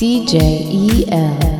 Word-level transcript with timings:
DJ 0.00 0.38
EL. 1.12 1.59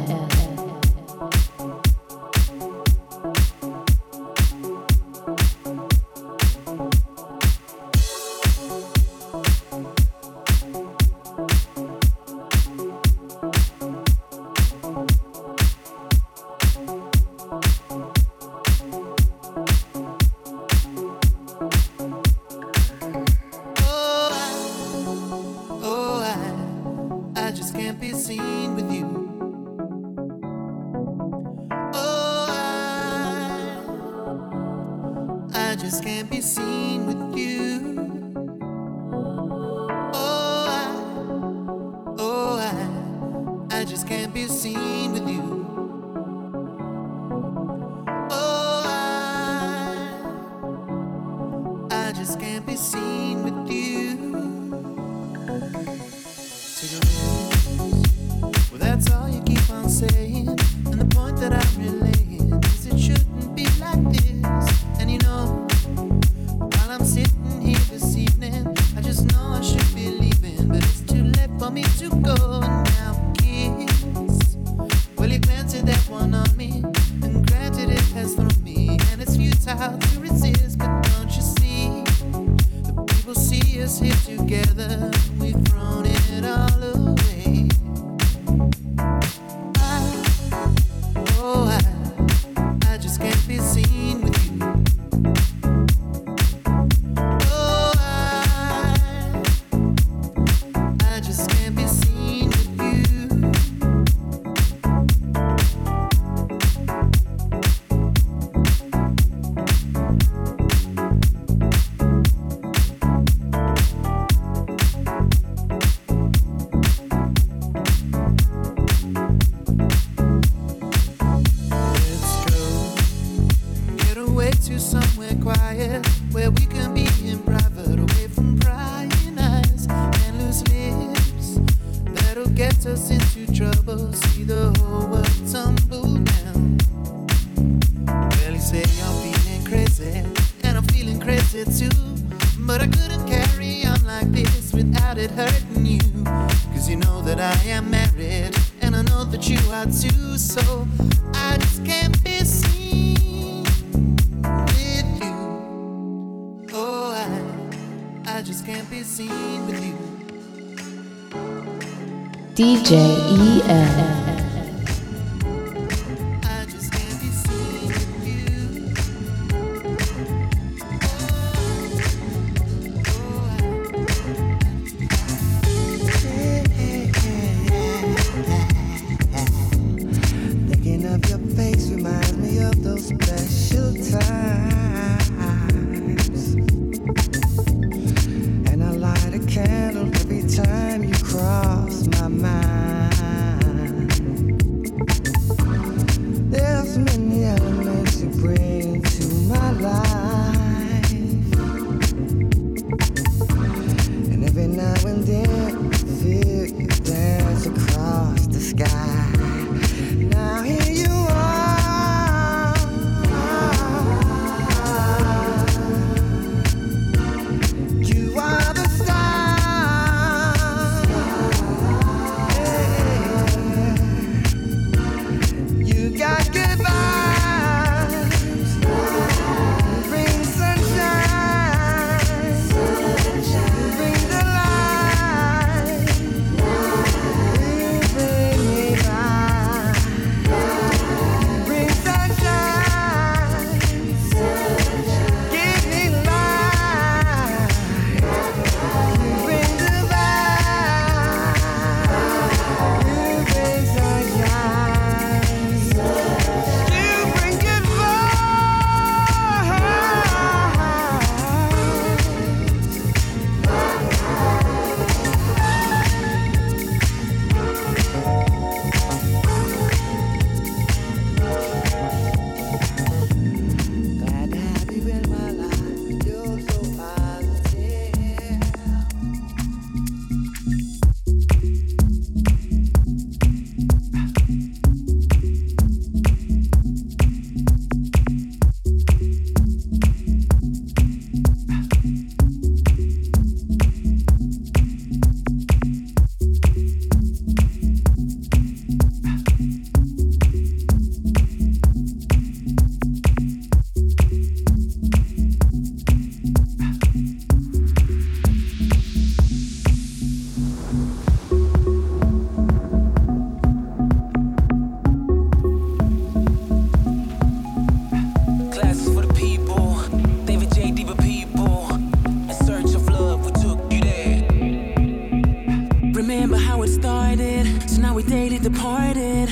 Departed. 328.62 329.49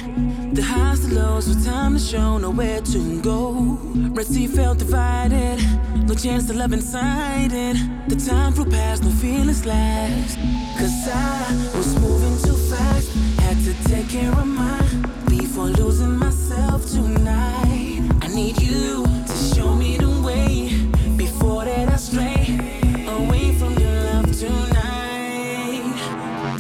The 0.54 0.62
highs, 0.62 1.06
the 1.06 1.14
lows, 1.14 1.48
with 1.48 1.64
time 1.64 1.94
to 1.94 2.00
show 2.00 2.38
nowhere 2.38 2.80
to 2.80 3.20
go. 3.20 3.78
Red 4.14 4.26
Sea 4.26 4.46
felt 4.46 4.78
divided, 4.78 5.58
no 6.06 6.14
chance 6.14 6.46
to 6.48 6.54
love 6.54 6.72
inside 6.72 7.52
it. 7.52 7.76
The 8.08 8.16
time 8.16 8.52
flew 8.52 8.64
past, 8.66 9.02
no 9.04 9.10
feelings 9.10 9.64
last. 9.64 10.38
Cause 10.78 11.08
I 11.08 11.72
was 11.76 11.98
moving 12.00 12.36
too 12.42 12.56
fast, 12.70 13.10
had 13.40 13.56
to 13.64 13.74
take 13.88 14.08
care 14.08 14.32
of 14.32 14.46
mine 14.46 15.10
before 15.28 15.66
losing 15.66 16.16
myself 16.16 16.86
tonight. 16.90 18.02
I 18.22 18.28
need 18.34 18.60
you 18.60 19.04
to 19.04 19.34
show 19.54 19.74
me 19.74 19.96
the 19.96 20.10
way 20.20 20.70
before 21.16 21.64
that 21.64 21.88
I 21.88 21.96
stray 21.96 22.58
away 23.06 23.54
from 23.58 23.78
your 23.78 23.92
love 24.08 24.32
tonight. 24.38 24.88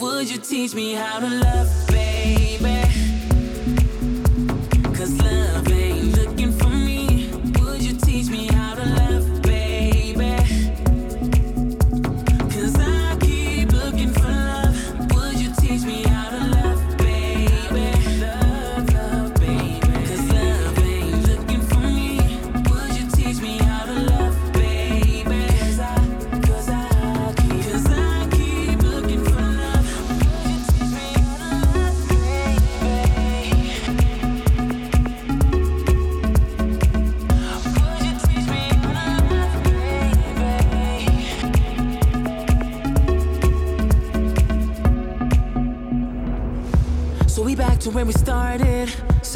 Would 0.00 0.30
you 0.30 0.38
teach 0.38 0.74
me 0.74 0.92
how 0.92 1.20
to 1.20 1.28
love, 1.28 1.68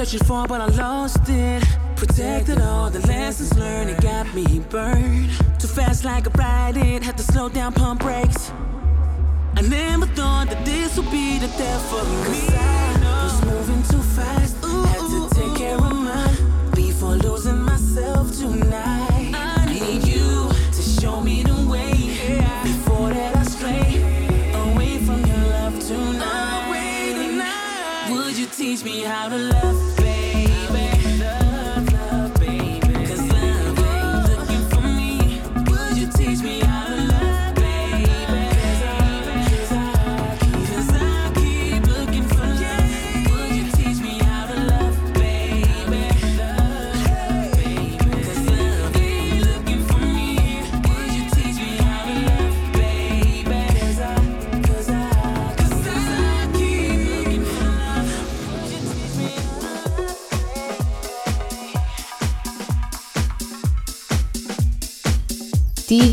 Searching 0.02 0.26
for, 0.26 0.48
but 0.48 0.60
I 0.60 0.66
lost 0.66 1.28
it. 1.28 1.62
Protected 1.94 2.60
all 2.60 2.90
the 2.90 2.98
lessons 3.06 3.56
learned. 3.56 3.88
It 3.88 4.00
got 4.00 4.34
me 4.34 4.58
burned. 4.68 5.30
Too 5.60 5.68
fast 5.68 6.04
like 6.04 6.26
a 6.26 6.30
ride. 6.30 6.76
It 6.76 7.04
had 7.04 7.16
to 7.18 7.22
slow 7.22 7.48
down, 7.48 7.72
pump 7.72 8.00
brakes. 8.00 8.50
I 9.54 9.60
never 9.60 10.06
thought 10.06 10.48
that 10.48 10.64
this 10.64 10.96
would 10.96 11.08
be 11.12 11.38
the 11.38 11.46
death 11.46 11.88
for 11.88 12.02
me. 12.32 12.40
Cause 12.48 13.04
I 13.04 13.24
was 13.26 13.44
moving 13.44 13.82
too 13.84 14.02
fast. 14.02 14.56
Had 14.64 14.98
to 14.98 15.28
take 15.36 15.54
care 15.54 15.76
of 15.76 15.94
mine 15.94 16.72
before 16.74 17.14
losing 17.14 17.62
myself 17.62 17.71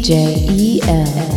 DJ 0.09 0.81
EL. 0.81 1.28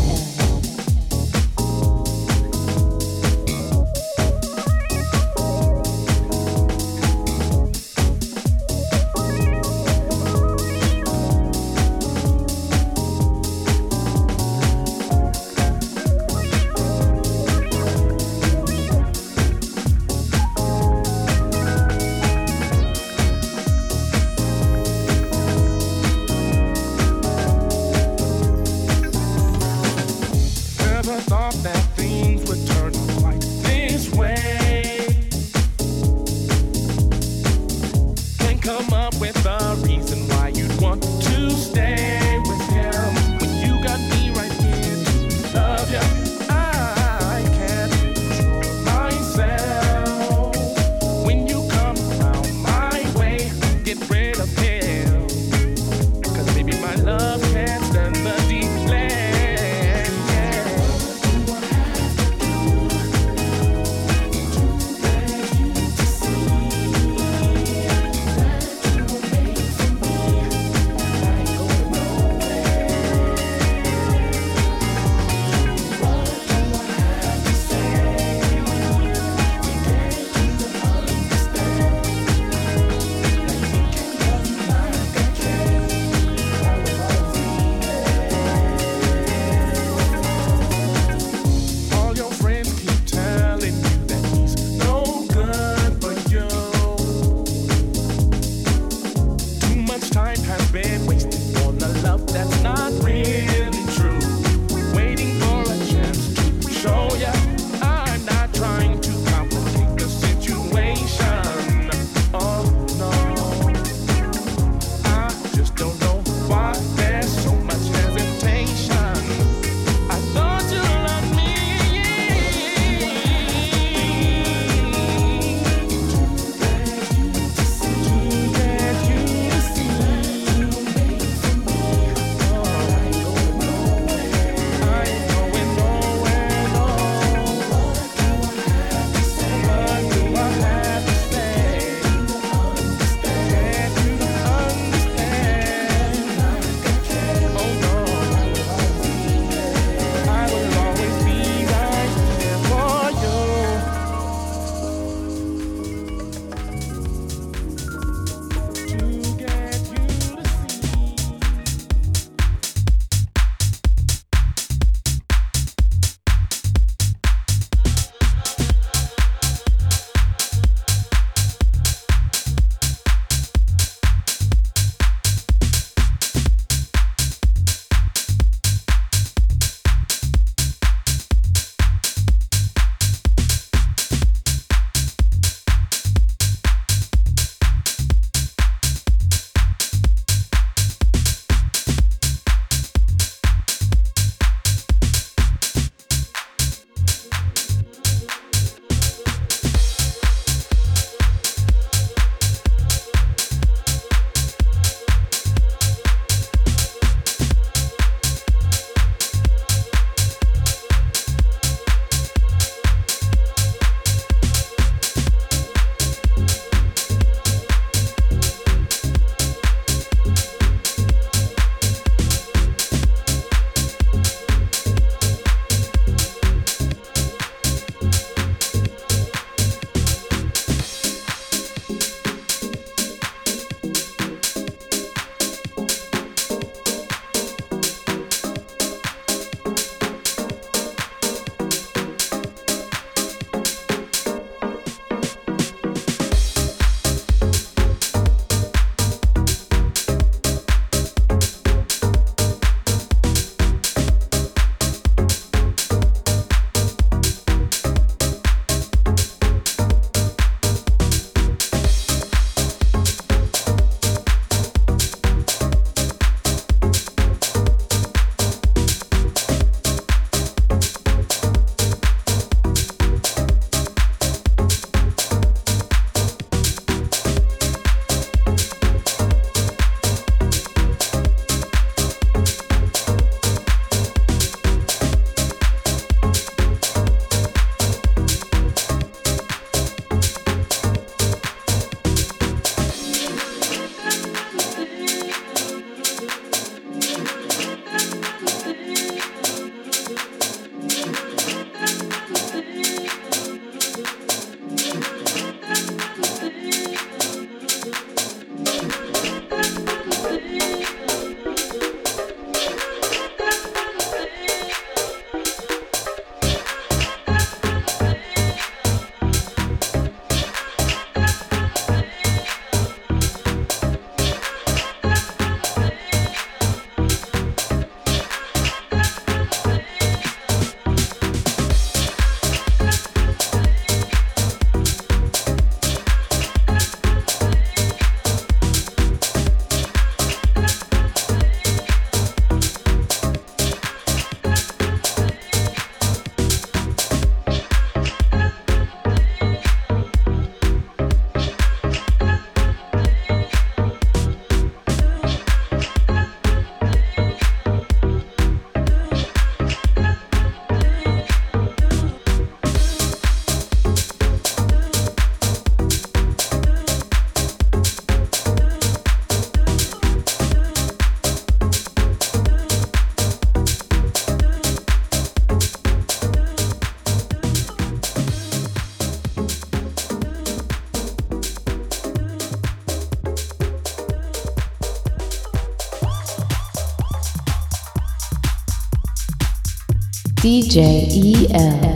DJ 390.52 391.09
EL. 391.49 391.91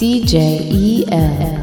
DJ 0.00 1.04
EL. 1.12 1.59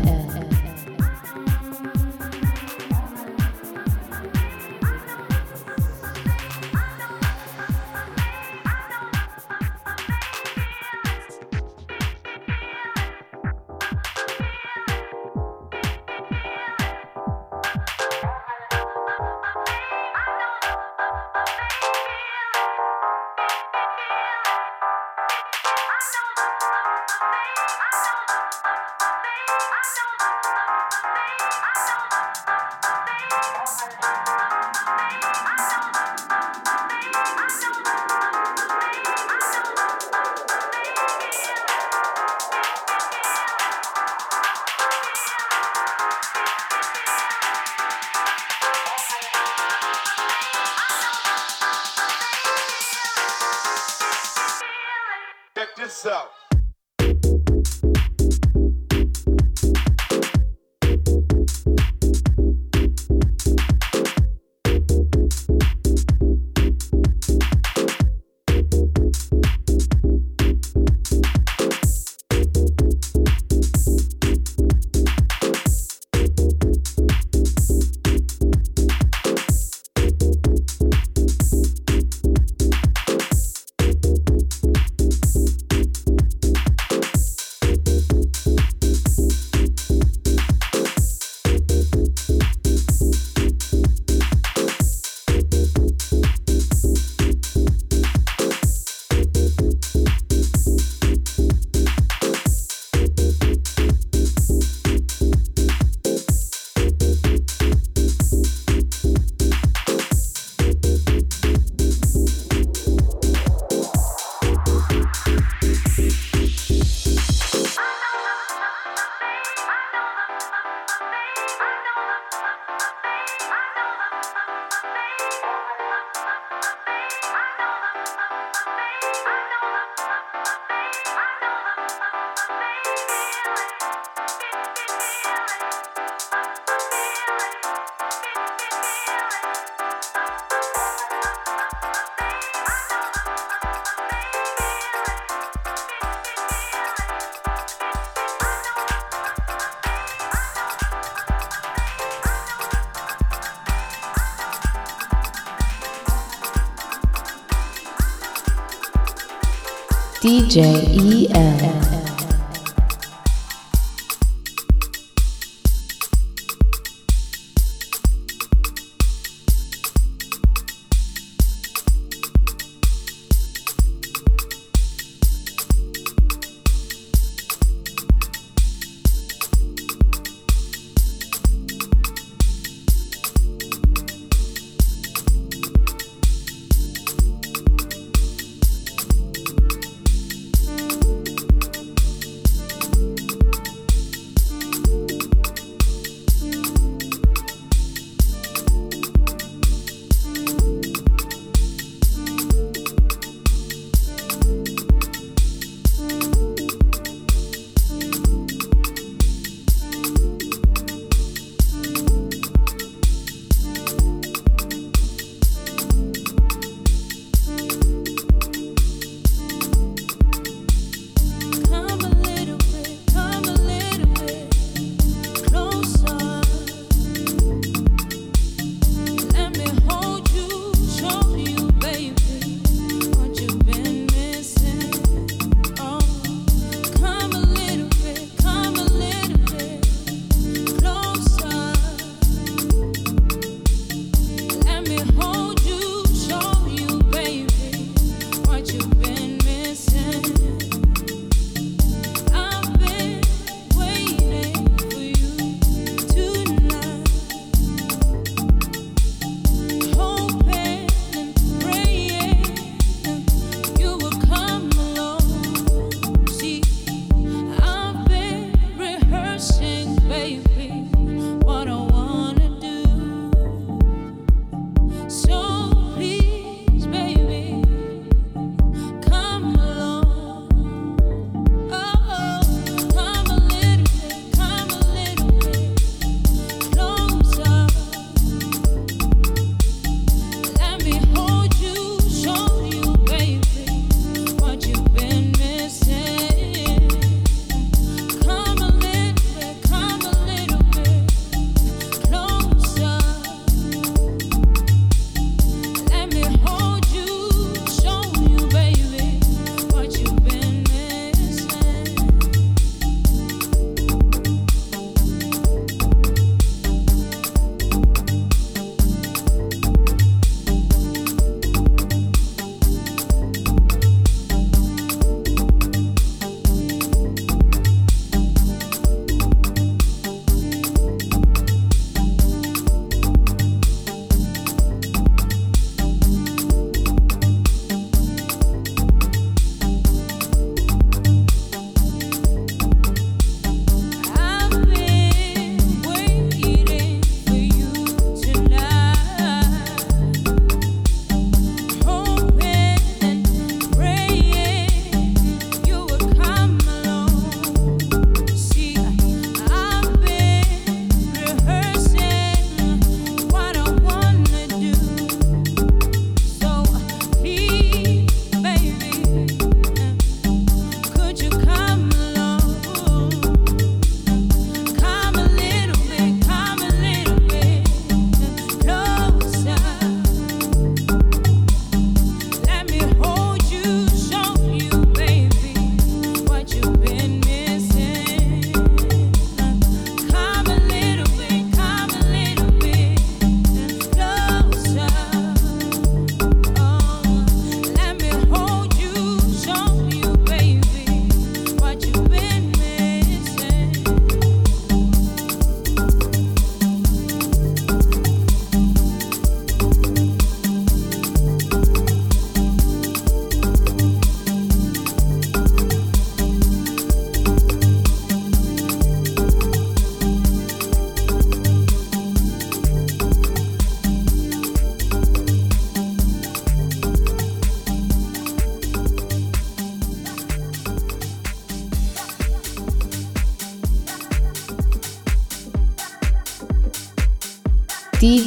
DJ. 160.28 161.87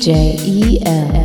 DJ 0.00 0.80
EL. 0.80 1.19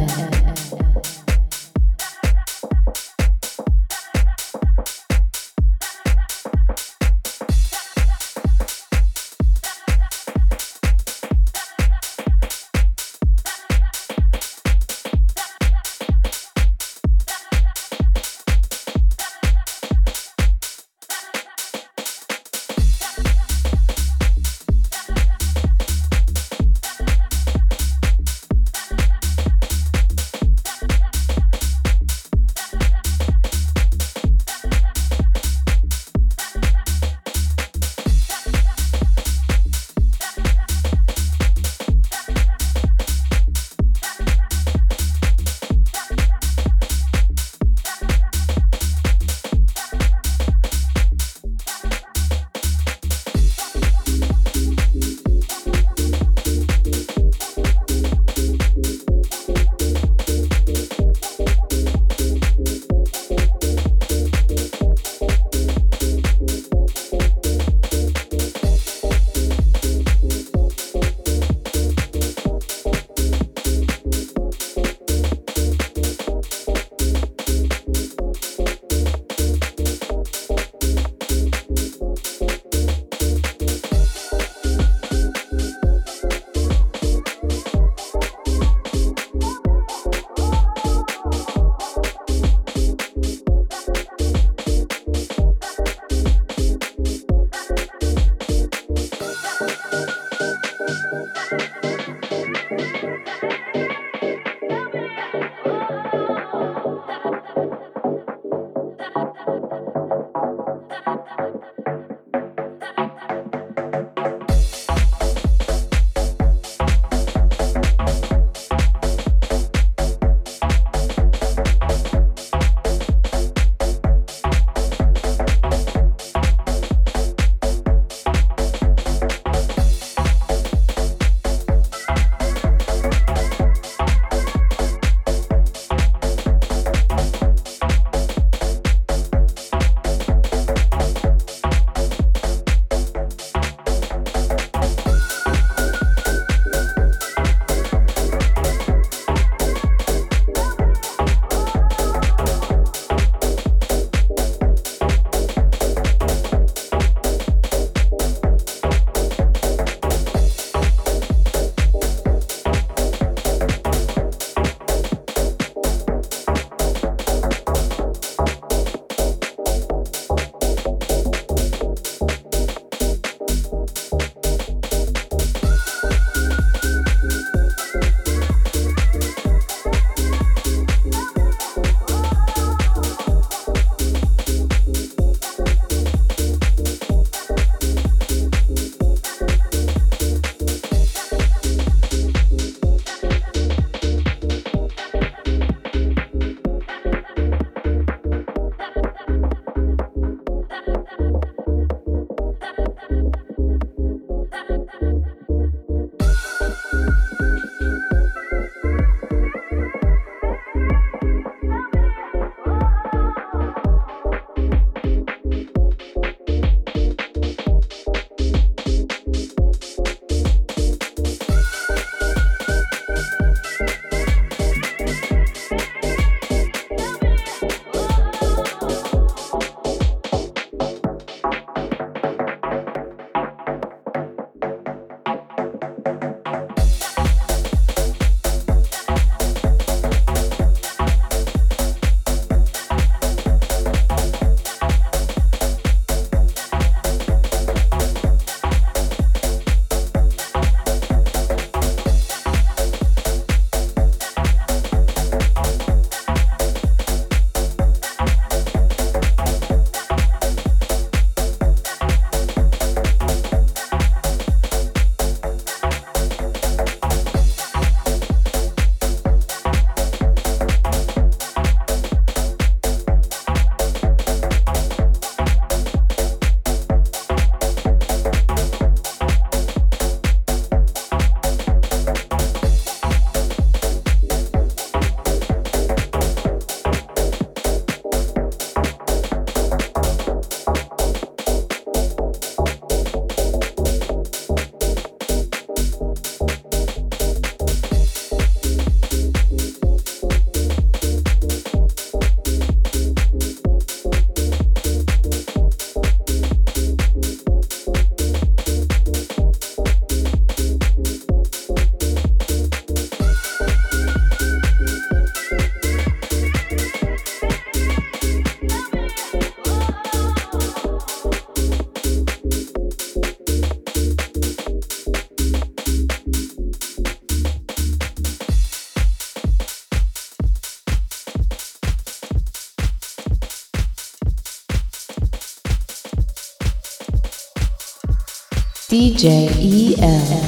DJ 338.96 339.52
EL. 340.00 340.45